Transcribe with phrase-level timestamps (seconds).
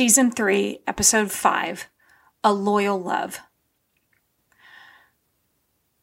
[0.00, 1.86] season three, episode five
[2.42, 3.40] A Loyal Love.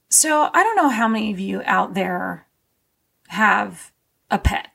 [0.07, 2.46] So, I don't know how many of you out there
[3.29, 3.91] have
[4.29, 4.68] a pet.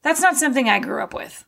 [0.00, 1.44] That's not something I grew up with.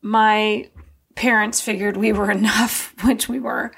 [0.00, 0.70] My
[1.16, 3.72] parents figured we were enough, which we were.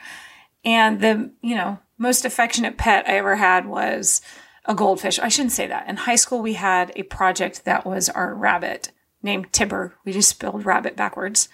[0.62, 4.20] And the, you know, most affectionate pet I ever had was
[4.66, 5.18] a goldfish.
[5.18, 5.88] I shouldn't say that.
[5.88, 8.92] In high school, we had a project that was our rabbit
[9.26, 9.92] named Tibbar.
[10.04, 11.48] We just spelled rabbit backwards.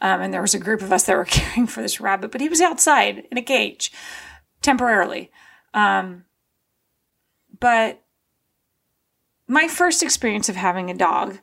[0.00, 2.40] Um, and there was a group of us that were caring for this rabbit, but
[2.40, 3.92] he was outside in a cage
[4.62, 5.30] temporarily.
[5.74, 6.24] Um,
[7.60, 8.02] but
[9.46, 11.38] my first experience of having a dog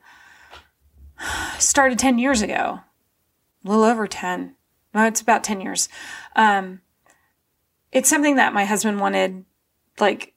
[1.59, 2.81] started 10 years ago,
[3.64, 4.56] a little over 10.
[4.94, 5.90] No, it's about 10 years.
[6.36, 6.81] Um,
[7.92, 9.45] it's something that my husband wanted,
[10.00, 10.34] like,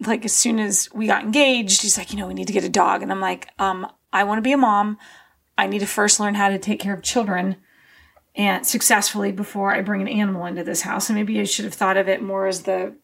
[0.00, 2.64] like as soon as we got engaged, he's like, you know, we need to get
[2.64, 3.02] a dog.
[3.02, 4.98] And I'm like, um, I want to be a mom.
[5.56, 7.56] I need to first learn how to take care of children
[8.34, 11.08] and successfully before I bring an animal into this house.
[11.08, 12.94] And maybe I should have thought of it more as the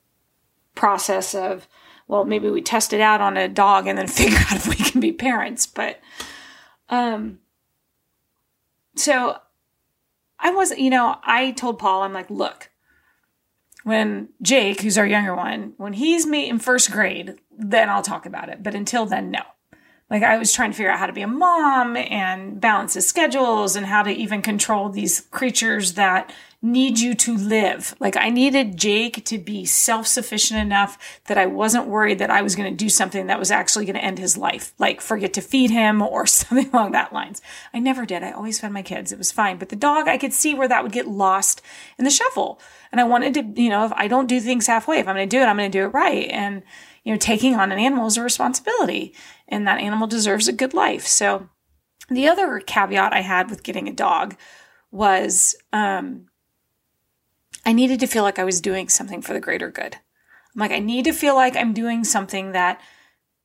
[0.74, 1.68] process of,
[2.06, 4.76] well, maybe we test it out on a dog and then figure out if we
[4.76, 5.66] can be parents.
[5.66, 6.00] But,
[6.88, 7.38] um,
[8.96, 9.36] so
[10.38, 12.70] I was, you know, I told Paul, I'm like, look,
[13.84, 18.26] when Jake, who's our younger one, when he's me in first grade, then I'll talk
[18.26, 18.62] about it.
[18.62, 19.42] But until then, no.
[20.10, 23.06] Like I was trying to figure out how to be a mom and balance his
[23.06, 27.94] schedules and how to even control these creatures that need you to live.
[28.00, 32.56] Like I needed Jake to be self-sufficient enough that I wasn't worried that I was
[32.56, 35.40] going to do something that was actually going to end his life, like forget to
[35.40, 37.42] feed him or something along that lines.
[37.72, 38.22] I never did.
[38.22, 39.12] I always fed my kids.
[39.12, 39.58] It was fine.
[39.58, 41.62] But the dog, I could see where that would get lost
[41.98, 42.60] in the shuffle.
[42.90, 45.28] And I wanted to, you know, if I don't do things halfway, if I'm going
[45.28, 46.28] to do it, I'm going to do it right.
[46.30, 46.62] And,
[47.08, 49.14] you know, taking on an animal is a responsibility
[49.48, 51.06] and that animal deserves a good life.
[51.06, 51.48] So
[52.10, 54.36] the other caveat I had with getting a dog
[54.90, 56.26] was, um,
[57.64, 59.94] I needed to feel like I was doing something for the greater good.
[59.94, 62.78] I'm like, I need to feel like I'm doing something that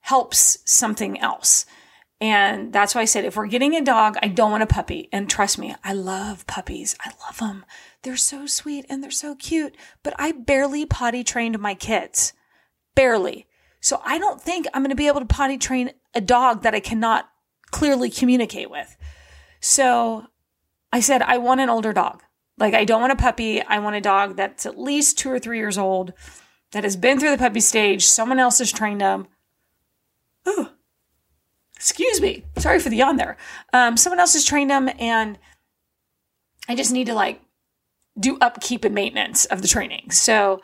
[0.01, 1.65] helps something else.
[2.19, 5.07] And that's why I said, if we're getting a dog, I don't want a puppy.
[5.13, 6.97] And trust me, I love puppies.
[6.99, 7.63] I love them.
[8.01, 9.73] They're so sweet and they're so cute,
[10.03, 12.33] but I barely potty trained my kids.
[12.93, 13.47] Barely.
[13.83, 16.73] So I don't think I'm going to be able to potty train a dog that
[16.73, 17.29] I cannot
[17.69, 18.95] clearly communicate with.
[19.59, 20.25] So
[20.93, 22.23] I said, I want an older dog.
[22.57, 23.61] Like, I don't want a puppy.
[23.61, 26.13] I want a dog that's at least two or three years old,
[26.71, 28.05] that has been through the puppy stage.
[28.05, 29.27] Someone else has trained them.
[30.45, 30.71] Oh,
[31.75, 32.45] excuse me.
[32.57, 33.37] Sorry for the yawn there.
[33.73, 35.37] Um, someone else has trained them, and
[36.69, 37.41] I just need to like
[38.19, 40.11] do upkeep and maintenance of the training.
[40.11, 40.61] So,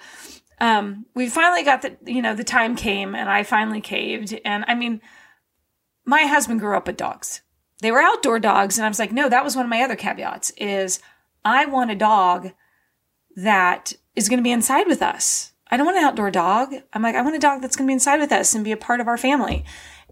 [0.60, 4.38] um, we finally got the, you know, the time came and I finally caved.
[4.44, 5.02] And I mean,
[6.06, 7.42] my husband grew up with dogs.
[7.82, 8.78] They were outdoor dogs.
[8.78, 11.00] And I was like, no, that was one of my other caveats is
[11.46, 12.52] I want a dog
[13.36, 15.54] that is going to be inside with us.
[15.72, 16.74] I don't want an outdoor dog.
[16.94, 18.72] I'm like, I want a dog that's going to be inside with us and be
[18.72, 19.64] a part of our family.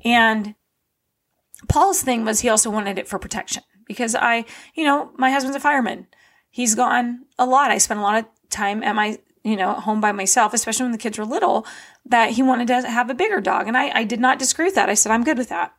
[0.06, 0.56] And
[1.68, 5.58] Paul's thing was he also wanted it for protection because I, you know, my husband's
[5.58, 6.08] a fireman.
[6.50, 7.72] He's gone a lot.
[7.72, 10.92] I spent a lot of time at my, you know, home by myself, especially when
[10.92, 11.66] the kids were little,
[12.06, 13.68] that he wanted to have a bigger dog.
[13.68, 14.90] And I, I did not disagree with that.
[14.90, 15.74] I said, I'm good with that.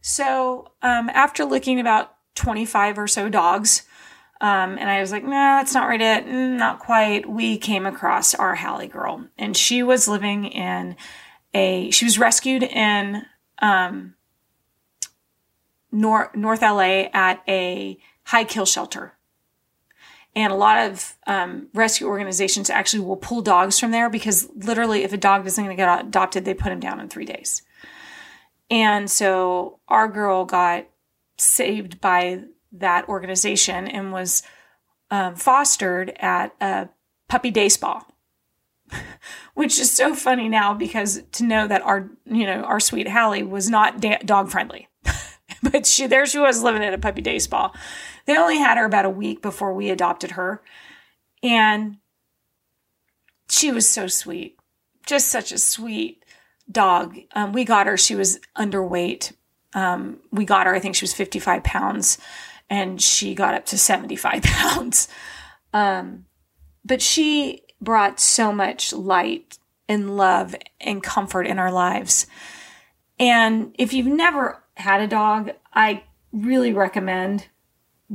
[0.00, 3.82] So um, after looking about 25 or so dogs,
[4.40, 6.26] um, and I was like, nah, that's not right it.
[6.26, 7.28] Mm, not quite.
[7.28, 10.96] We came across our Hallie girl and she was living in
[11.54, 13.24] a, she was rescued in,
[13.60, 14.14] um,
[15.92, 19.12] North LA at a high kill shelter.
[20.34, 25.04] And a lot of um, rescue organizations actually will pull dogs from there because literally,
[25.04, 27.62] if a dog isn't going to get adopted, they put him down in three days.
[28.70, 30.86] And so our girl got
[31.36, 34.42] saved by that organization and was
[35.10, 36.88] um, fostered at a
[37.28, 38.02] puppy day spa
[39.54, 43.42] which is so funny now because to know that our you know our sweet Hallie
[43.42, 44.88] was not da- dog friendly
[45.70, 47.72] but she there she was living at a puppy day spa
[48.26, 50.62] they only had her about a week before we adopted her.
[51.42, 51.98] And
[53.50, 54.58] she was so sweet.
[55.06, 56.24] Just such a sweet
[56.70, 57.18] dog.
[57.34, 59.32] Um, we got her she was underweight.
[59.74, 62.18] Um, we got her i think she was 55 pounds
[62.68, 65.08] and she got up to 75 pounds.
[65.72, 66.26] Um,
[66.84, 72.26] but she brought so much light and love and comfort in our lives.
[73.18, 77.48] And if you've never had a dog, I really recommend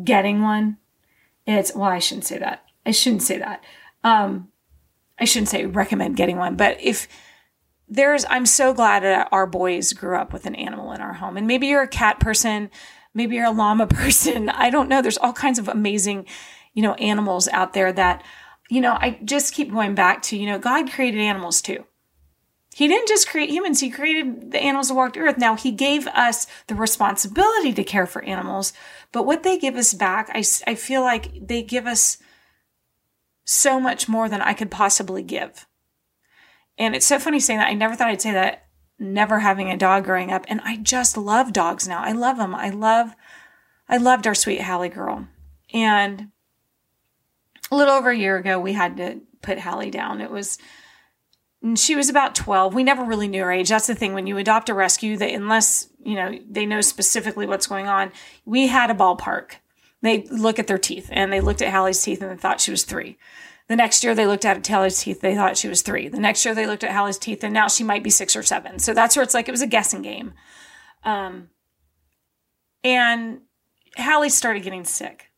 [0.04, 0.78] getting one.
[1.46, 2.64] It's, well, I shouldn't say that.
[2.86, 3.64] I shouldn't say that.
[4.04, 4.50] Um,
[5.20, 7.08] I shouldn't say recommend getting one, but if
[7.90, 11.38] there's, I'm so glad that our boys grew up with an animal in our home.
[11.38, 12.70] And maybe you're a cat person,
[13.18, 14.48] Maybe you're a llama person.
[14.48, 15.02] I don't know.
[15.02, 16.28] There's all kinds of amazing,
[16.74, 18.24] you know, animals out there that,
[18.70, 21.84] you know, I just keep going back to, you know, God created animals too.
[22.78, 25.40] He didn't just create humans, he created the animals that walked the earth.
[25.40, 28.72] Now, he gave us the responsibility to care for animals,
[29.12, 32.20] but what they give us back, I, I feel like they give us
[33.46, 35.66] so much more than I could possibly give.
[36.78, 37.70] And it's so funny saying that.
[37.70, 38.68] I never thought I'd say that,
[39.00, 40.46] never having a dog growing up.
[40.48, 42.04] And I just love dogs now.
[42.04, 42.54] I love them.
[42.54, 43.16] I love,
[43.90, 45.28] I loved our sweet Hallie girl.
[45.74, 46.28] And
[47.72, 50.22] a little over a year ago, we had to put Hallie down.
[50.22, 50.60] It was,
[51.76, 52.74] she was about 12.
[52.74, 53.70] We never really knew her age.
[53.70, 54.14] That's the thing.
[54.14, 58.12] When you adopt a rescue, that unless, you know, they know specifically what's going on,
[58.46, 59.54] we had a ballpark.
[60.02, 62.72] They look at their teeth and they looked at Hallie's teeth and they thought she
[62.72, 63.18] was three.
[63.68, 66.08] The next year they looked at Hallie's teeth, they thought she was three.
[66.08, 68.44] The next year they looked at Hallie's teeth and now she might be six or
[68.44, 68.80] seven.
[68.80, 70.34] So that's where it's like it was a guessing game.
[71.04, 71.50] Um,
[72.84, 73.42] and
[73.98, 75.32] Hallie started getting sick.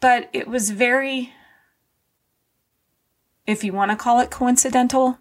[0.00, 1.32] But it was very,
[3.50, 5.18] if you want to call it coincidental,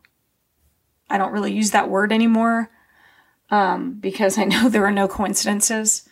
[1.10, 2.70] I don't really use that word anymore
[3.50, 6.08] um, because I know there are no coincidences.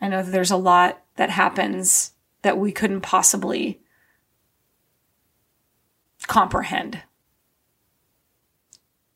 [0.00, 3.80] I know there's a lot that happens that we couldn't possibly
[6.26, 7.02] comprehend.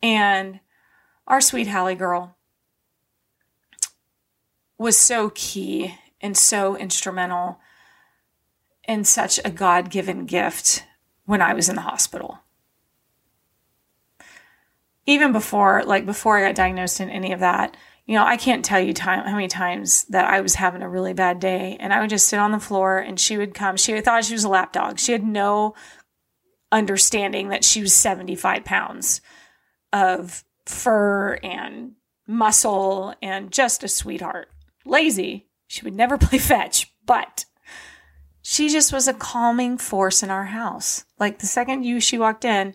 [0.03, 0.61] And
[1.27, 2.37] our sweet Hallie girl
[4.79, 7.61] was so key and so instrumental
[8.85, 10.85] and such a God given gift
[11.31, 12.41] when I was in the hospital.
[15.07, 18.65] Even before, like before I got diagnosed in any of that, you know, I can't
[18.65, 21.93] tell you time how many times that I was having a really bad day and
[21.93, 23.77] I would just sit on the floor and she would come.
[23.77, 24.99] She thought she was a lap dog.
[24.99, 25.77] She had no
[26.73, 29.21] understanding that she was 75 pounds
[29.93, 31.93] of fur and
[32.27, 34.49] muscle and just a sweetheart.
[34.85, 35.47] Lazy.
[35.69, 37.45] She would never play fetch, but
[38.51, 41.05] she just was a calming force in our house.
[41.21, 42.75] Like the second you she walked in,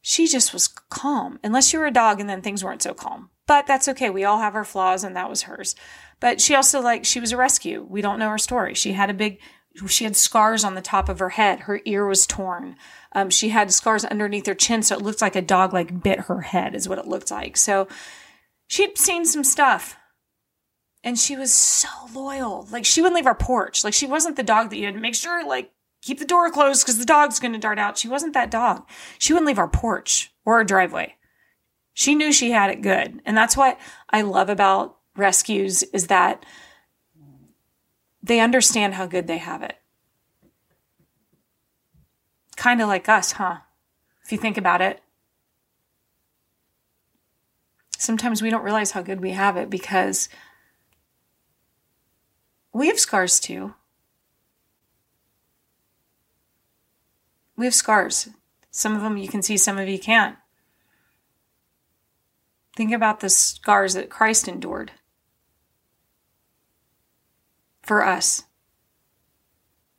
[0.00, 1.38] she just was calm.
[1.44, 3.28] Unless you were a dog and then things weren't so calm.
[3.46, 4.08] But that's okay.
[4.08, 5.76] We all have our flaws and that was hers.
[6.20, 7.86] But she also like she was a rescue.
[7.86, 8.72] We don't know her story.
[8.72, 9.40] She had a big
[9.88, 11.60] she had scars on the top of her head.
[11.60, 12.74] Her ear was torn.
[13.12, 16.20] Um, she had scars underneath her chin, so it looked like a dog like bit
[16.20, 17.58] her head, is what it looked like.
[17.58, 17.88] So
[18.68, 19.98] she'd seen some stuff.
[21.04, 22.66] And she was so loyal.
[22.70, 23.84] Like she wouldn't leave our porch.
[23.84, 25.70] Like she wasn't the dog that you had to make sure, like,
[26.00, 27.98] keep the door closed because the dog's gonna dart out.
[27.98, 28.88] She wasn't that dog.
[29.18, 31.16] She wouldn't leave our porch or our driveway.
[31.92, 33.20] She knew she had it good.
[33.24, 33.78] And that's what
[34.10, 36.44] I love about rescues is that
[38.22, 39.76] they understand how good they have it.
[42.56, 43.58] Kind of like us, huh?
[44.24, 45.02] If you think about it.
[47.98, 50.28] Sometimes we don't realize how good we have it because
[52.74, 53.74] we have scars too.
[57.56, 58.28] We have scars.
[58.70, 60.36] Some of them you can see, some of you can't.
[62.76, 64.90] Think about the scars that Christ endured
[67.82, 68.42] for us.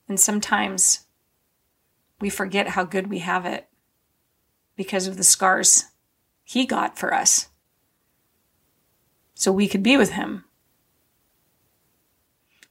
[0.09, 1.05] And sometimes
[2.19, 3.69] we forget how good we have it
[4.75, 5.85] because of the scars
[6.43, 7.47] he got for us.
[9.33, 10.43] So we could be with him.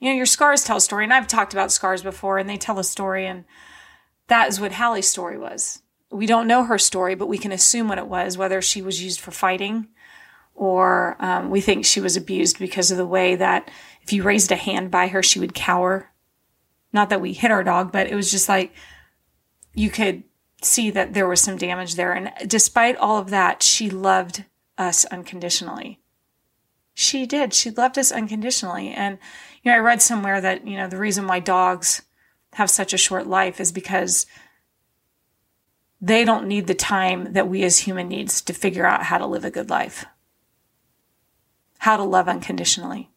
[0.04, 2.58] You know, your scars tell a story, and I've talked about scars before, and they
[2.58, 3.46] tell a story, and
[4.26, 5.80] that is what Hallie's story was.
[6.11, 9.02] We don't know her story, but we can assume what it was, whether she was
[9.02, 9.88] used for fighting,
[10.54, 13.70] or um, we think she was abused because of the way that
[14.02, 16.11] if you raised a hand by her, she would cower.
[16.92, 18.75] Not that we hit our dog, but it was just like
[19.73, 20.23] you could
[20.61, 22.12] see that there was some damage there.
[22.12, 24.44] And despite all of that, she loved
[24.76, 26.03] us unconditionally.
[26.94, 27.52] She did.
[27.52, 28.90] She loved us unconditionally.
[28.90, 29.18] And,
[29.62, 32.02] you know, I read somewhere that, you know, the reason why dogs
[32.54, 34.26] have such a short life is because
[36.00, 39.26] they don't need the time that we as human needs to figure out how to
[39.26, 40.06] live a good life
[41.84, 43.10] how to love unconditionally,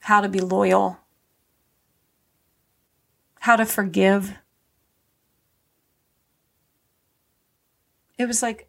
[0.00, 0.98] how to be loyal,
[3.38, 4.36] how to forgive.
[8.18, 8.68] It was like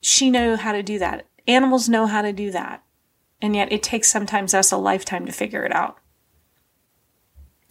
[0.00, 1.26] she knew how to do that.
[1.46, 2.82] Animals know how to do that.
[3.42, 5.98] And yet it takes sometimes us a lifetime to figure it out.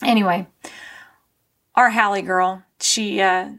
[0.03, 0.47] Anyway,
[1.75, 3.51] our Hallie girl, she uh,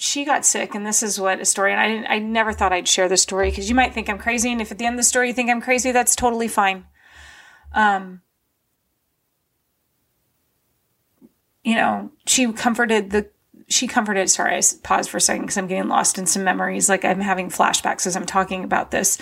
[0.00, 2.72] she got sick and this is what a story and I didn't I never thought
[2.72, 4.94] I'd share this story because you might think I'm crazy and if at the end
[4.94, 6.86] of the story you think I'm crazy that's totally fine.
[7.74, 8.22] Um
[11.62, 13.28] you know, she comforted the
[13.70, 14.28] she comforted.
[14.28, 16.88] Sorry, I paused for a second because I'm getting lost in some memories.
[16.88, 19.16] Like I'm having flashbacks as I'm talking about this.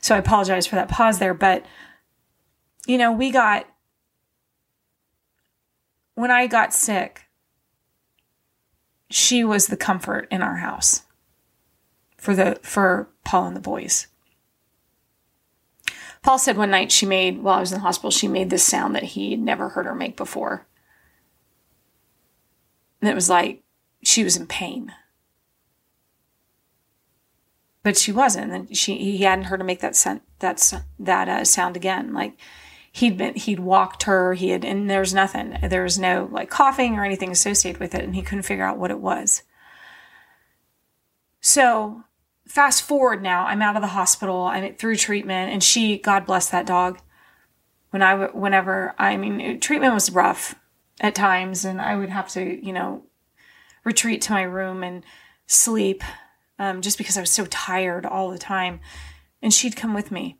[0.00, 1.34] So I apologize for that pause there.
[1.34, 1.66] But,
[2.86, 3.66] you know, we got,
[6.14, 7.26] when I got sick,
[9.10, 11.02] she was the comfort in our house
[12.16, 14.06] for the, for Paul and the boys.
[16.22, 18.62] Paul said one night she made, while I was in the hospital, she made this
[18.62, 20.66] sound that he would never heard her make before.
[23.00, 23.62] And it was like
[24.02, 24.92] she was in pain.
[27.82, 31.44] But she wasn't, and she he hadn't heard her make that sound, that that uh,
[31.44, 32.12] sound again.
[32.12, 32.38] Like
[32.92, 35.56] he'd been he'd walked her, he had, and there was nothing.
[35.62, 38.78] There was no like coughing or anything associated with it, and he couldn't figure out
[38.78, 39.42] what it was.
[41.40, 42.04] So
[42.50, 46.50] fast forward now, I'm out of the hospital, I'm through treatment, and she, God bless
[46.50, 46.98] that dog.
[47.90, 50.54] When I, whenever, I mean, treatment was rough
[51.00, 53.04] at times, and I would have to, you know,
[53.84, 55.04] retreat to my room and
[55.46, 56.02] sleep
[56.58, 58.80] um, just because I was so tired all the time.
[59.42, 60.38] And she'd come with me.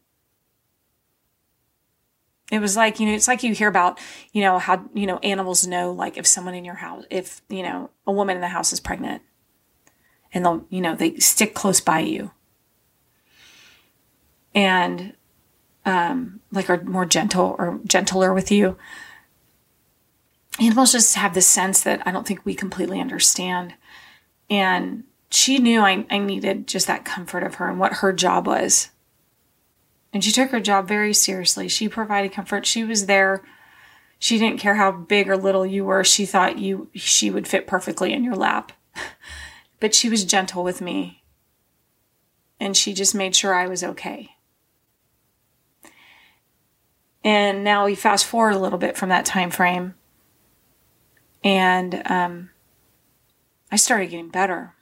[2.50, 3.98] It was like, you know, it's like you hear about,
[4.32, 7.62] you know, how, you know, animals know, like if someone in your house, if, you
[7.62, 9.22] know, a woman in the house is pregnant
[10.32, 12.32] and they'll, you know, they stick close by you.
[14.52, 15.14] And
[15.86, 18.76] um, like are more gentle or gentler with you.
[20.58, 23.74] Animals just have this sense that I don't think we completely understand.
[24.48, 28.46] And she knew I, I needed just that comfort of her and what her job
[28.46, 28.90] was.
[30.12, 31.68] And she took her job very seriously.
[31.68, 32.66] She provided comfort.
[32.66, 33.44] She was there.
[34.18, 36.02] She didn't care how big or little you were.
[36.04, 38.72] She thought you she would fit perfectly in your lap.
[39.80, 41.24] But she was gentle with me.
[42.60, 44.36] And she just made sure I was okay.
[47.24, 49.94] And now we fast forward a little bit from that time frame.
[51.42, 52.50] And um,
[53.70, 54.74] I started getting better.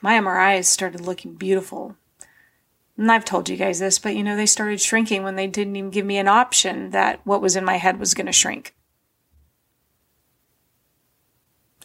[0.00, 1.96] My MRIs started looking beautiful.
[2.96, 5.76] And I've told you guys this, but you know, they started shrinking when they didn't
[5.76, 8.74] even give me an option that what was in my head was going to shrink.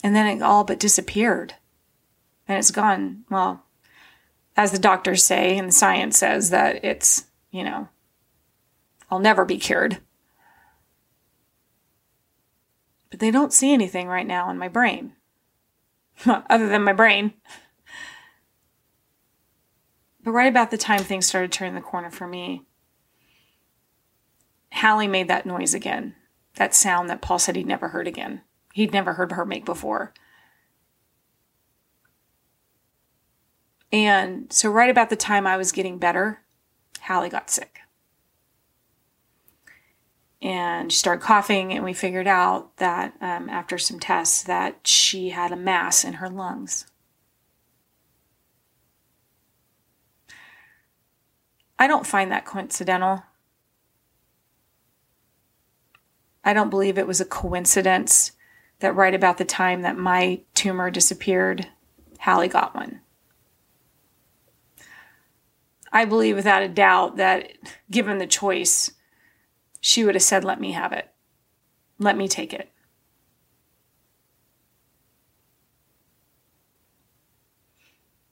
[0.04, 1.56] And then it all but disappeared
[2.48, 3.24] and it's gone.
[3.30, 3.64] Well,
[4.56, 7.90] as the doctors say and the science says that it's, you know,
[9.10, 10.00] I'll never be cured.
[13.10, 15.14] But they don't see anything right now in my brain,
[16.26, 17.34] other than my brain.
[20.24, 22.66] But right about the time things started turning the corner for me,
[24.74, 26.16] Hallie made that noise again.
[26.56, 28.42] That sound that Paul said he'd never heard again.
[28.74, 30.14] He'd never heard her make before.
[33.92, 36.42] And so, right about the time I was getting better,
[37.02, 37.80] Hallie got sick.
[40.42, 45.30] And she started coughing, and we figured out that um, after some tests that she
[45.30, 46.86] had a mass in her lungs.
[51.78, 53.24] I don't find that coincidental.
[56.44, 58.34] I don't believe it was a coincidence
[58.80, 61.68] that right about the time that my tumor disappeared,
[62.20, 63.02] Hallie got one.
[65.92, 67.52] I believe without a doubt that
[67.90, 68.92] given the choice,
[69.82, 71.10] she would have said, Let me have it.
[71.98, 72.72] Let me take it.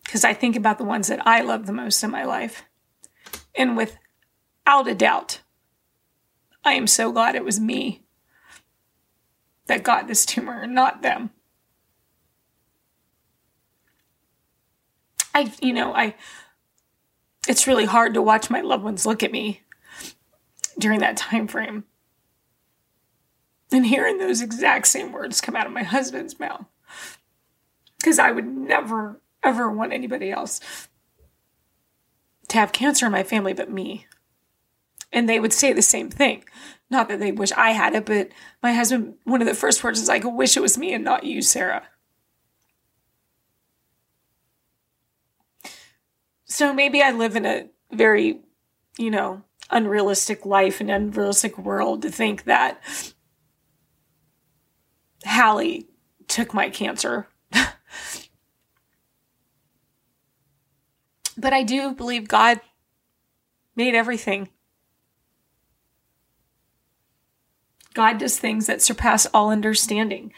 [0.04, 2.63] Because I think about the ones that I love the most in my life.
[3.56, 5.42] And without a doubt,
[6.63, 8.06] I am so glad it was me
[9.68, 11.32] that got this tumor and not them.
[15.34, 16.16] I, you know, I
[17.48, 19.62] it's really hard to watch my loved ones look at me
[20.77, 21.84] during that time frame
[23.72, 26.65] and hearing those exact same words come out of my husband's mouth.
[27.98, 30.60] Because i would never ever want anybody else
[32.50, 34.05] to have cancer in my family but me.
[35.12, 36.43] And they would say the same thing.
[36.89, 38.29] Not that they wish i had it but
[38.62, 41.03] my husband one of the first words is like i wish it was me and
[41.03, 41.84] not you sarah.
[46.50, 48.39] So maybe I live in a very,
[48.98, 52.82] you know, unrealistic life and unrealistic world to think that
[55.26, 55.88] Hallie
[56.28, 57.28] took my cancer.
[61.38, 62.60] but I do believe God
[63.76, 64.50] made everything.
[67.94, 70.32] God does things that surpass all understanding.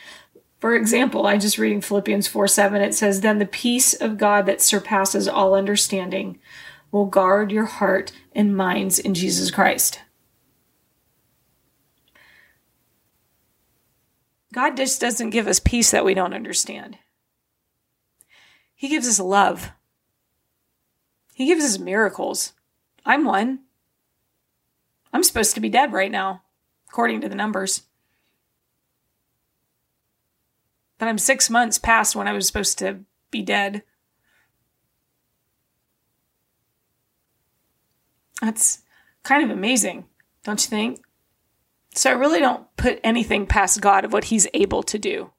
[0.60, 4.46] For example, I just reading Philippians 4 7, it says, Then the peace of God
[4.46, 6.40] that surpasses all understanding
[6.92, 10.02] will guard your heart and minds in Jesus Christ.
[14.54, 16.98] God just doesn't give us peace that we don't understand.
[18.76, 19.72] He gives us love.
[21.34, 22.54] He gives us miracles.
[23.06, 23.60] I'm one.
[25.14, 26.44] I'm supposed to be dead right now,
[26.90, 27.84] according to the numbers.
[30.98, 33.00] But I'm six months past when I was supposed to
[33.32, 33.84] be dead.
[38.42, 38.84] That's
[39.24, 40.06] kind of amazing,
[40.44, 41.02] don't you think?
[41.94, 45.32] So I really don't put anything past God of what He's able to do.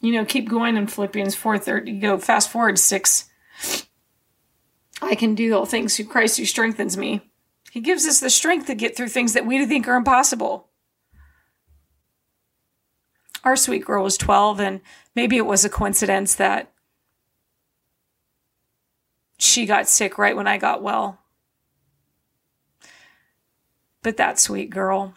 [0.00, 2.00] You know, keep going in Philippians 4:30.
[2.00, 3.28] Go fast forward six.
[5.02, 7.20] I can do all things through Christ who strengthens me.
[7.70, 10.68] He gives us the strength to get through things that we think are impossible.
[13.44, 14.80] Our sweet girl was 12, and
[15.14, 16.72] maybe it was a coincidence that
[19.38, 21.20] she got sick right when I got well.
[24.02, 25.14] But that sweet girl,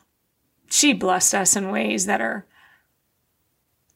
[0.70, 2.46] she blessed us in ways that are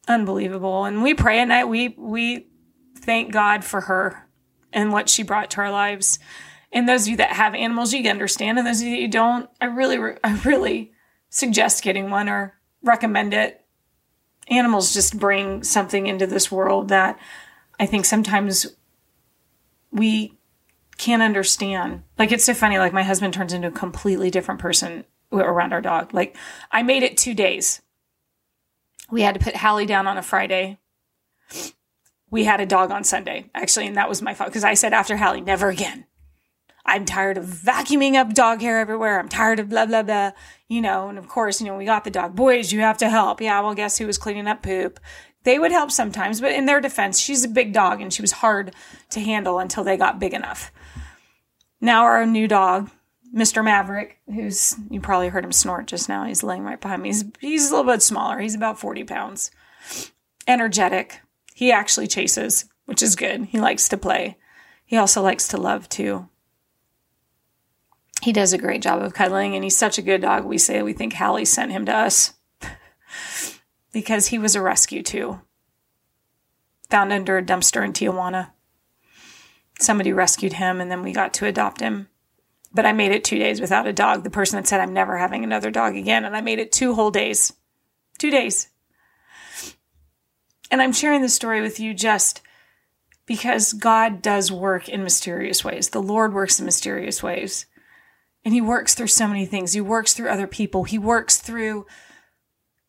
[0.08, 0.86] unbelievable.
[0.86, 1.66] And we pray at night.
[1.66, 2.48] We we
[2.98, 4.28] thank God for her
[4.74, 6.20] and what she brought to our lives.
[6.72, 8.58] And those of you that have animals, you understand.
[8.58, 10.92] And those of you that don't, I really, I really
[11.30, 13.64] suggest getting one or recommend it.
[14.50, 17.18] Animals just bring something into this world that
[17.80, 18.68] I think sometimes
[19.96, 20.38] we
[20.98, 22.04] can't understand.
[22.20, 22.78] Like it's so funny.
[22.78, 26.14] Like my husband turns into a completely different person around our dog.
[26.14, 26.38] Like
[26.72, 27.82] I made it two days.
[29.10, 30.80] We had to put Hallie down on a Friday.
[32.30, 34.94] We had a dog on Sunday, actually, and that was my fault because I said
[34.94, 36.06] after Hallie, never again.
[36.88, 39.20] I'm tired of vacuuming up dog hair everywhere.
[39.20, 40.32] I'm tired of blah, blah, blah.
[40.68, 42.36] You know, and of course, you know, we got the dog.
[42.36, 43.42] Boys, you have to help.
[43.42, 45.00] Yeah, well, guess who was cleaning up poop?
[45.46, 48.34] They would help sometimes, but in their defense, she's a big dog and she was
[48.34, 48.74] hard
[49.12, 50.72] to handle until they got big enough.
[51.80, 52.90] Now, our new dog,
[53.34, 53.64] Mr.
[53.64, 56.26] Maverick, who's, you probably heard him snort just now.
[56.26, 57.10] He's laying right behind me.
[57.10, 58.40] He's, he's a little bit smaller.
[58.40, 59.52] He's about 40 pounds.
[60.48, 61.22] Energetic.
[61.54, 63.46] He actually chases, which is good.
[63.46, 64.38] He likes to play.
[64.84, 66.28] He also likes to love too.
[68.24, 70.46] He does a great job of cuddling, and he's such a good dog.
[70.46, 72.34] We say we think Hallie sent him to us
[73.96, 75.40] because he was a rescue too.
[76.90, 78.52] Found under a dumpster in Tijuana.
[79.80, 82.10] Somebody rescued him, and then we got to adopt him.
[82.74, 84.26] But I made it two days without a dog.
[84.26, 86.94] The person that said I'm never having another dog again, and I made it two
[86.94, 87.54] whole days.
[88.18, 88.68] Two days.
[90.70, 92.42] And I'm sharing this story with you just
[93.26, 95.92] because God does work in mysterious ways.
[95.92, 97.66] The Lord works in mysterious ways.
[98.44, 99.72] And He works through so many things.
[99.72, 100.84] He works through other people.
[100.84, 101.86] He works through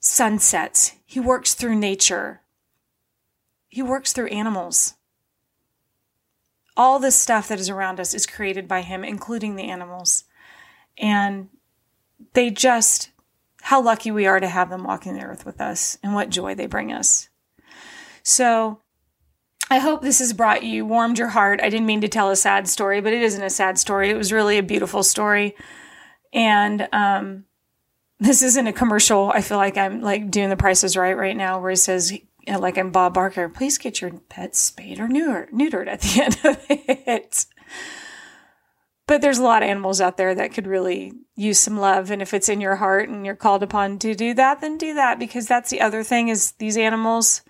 [0.00, 0.95] sunsets.
[1.06, 2.42] He works through nature.
[3.68, 4.94] He works through animals.
[6.76, 10.24] All this stuff that is around us is created by Him, including the animals.
[10.98, 11.48] And
[12.32, 13.10] they just,
[13.62, 16.54] how lucky we are to have them walking the earth with us and what joy
[16.54, 17.28] they bring us.
[18.22, 18.80] So,
[19.70, 21.60] I hope this has brought you, warmed your heart.
[21.60, 24.10] I didn't mean to tell a sad story, but it isn't a sad story.
[24.10, 25.56] It was really a beautiful story.
[26.32, 27.44] And um,
[28.18, 29.30] this isn't a commercial.
[29.34, 32.12] I feel like I'm like doing the Price Is Right right now, where he says,
[32.12, 36.22] you know, like I'm Bob Barker, please get your pet spayed or neutered, at the
[36.24, 37.46] end of it.
[39.06, 42.10] But there's a lot of animals out there that could really use some love.
[42.10, 44.94] And if it's in your heart and you're called upon to do that, then do
[44.94, 47.42] that because that's the other thing is these animals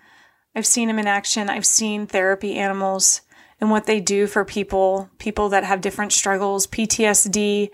[0.55, 1.49] I've seen them in action.
[1.49, 3.21] I've seen therapy animals
[3.59, 7.69] and what they do for people, people that have different struggles, PTSD,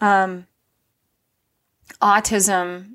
[0.00, 0.46] um,
[2.00, 2.94] autism.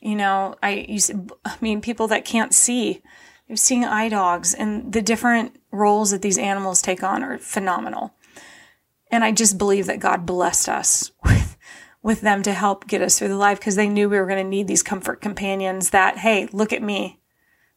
[0.00, 1.10] You know, I use,
[1.44, 3.02] I mean, people that can't see.
[3.48, 8.14] You're seeing eye dogs and the different roles that these animals take on are phenomenal.
[9.10, 11.56] And I just believe that God blessed us with,
[12.02, 14.42] with them to help get us through the life because they knew we were going
[14.42, 17.20] to need these comfort companions that, hey, look at me.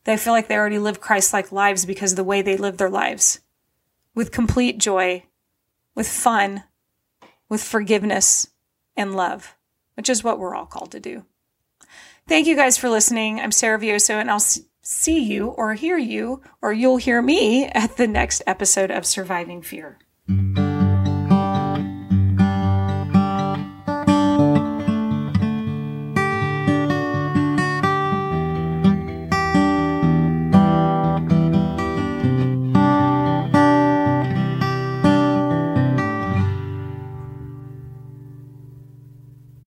[0.05, 2.77] They feel like they already live Christ like lives because of the way they live
[2.77, 3.41] their lives
[4.15, 5.23] with complete joy,
[5.95, 6.63] with fun,
[7.47, 8.49] with forgiveness
[8.95, 9.55] and love,
[9.99, 11.25] which is what we're all called to do.
[12.25, 13.41] Thank you guys for listening.
[13.41, 17.97] I'm Sarah Vioso, and I'll see you or hear you, or you'll hear me at
[17.97, 19.97] the next episode of Surviving Fear.